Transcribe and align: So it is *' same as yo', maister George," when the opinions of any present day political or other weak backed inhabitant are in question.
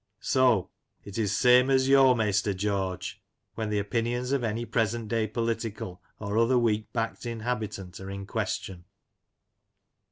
So 0.23 0.71
it 1.03 1.19
is 1.19 1.37
*' 1.37 1.37
same 1.37 1.69
as 1.69 1.87
yo', 1.87 2.15
maister 2.15 2.55
George," 2.55 3.21
when 3.53 3.69
the 3.69 3.77
opinions 3.77 4.31
of 4.31 4.43
any 4.43 4.65
present 4.65 5.09
day 5.09 5.27
political 5.27 6.01
or 6.19 6.39
other 6.39 6.57
weak 6.57 6.91
backed 6.91 7.27
inhabitant 7.27 7.99
are 7.99 8.09
in 8.09 8.25
question. 8.25 8.85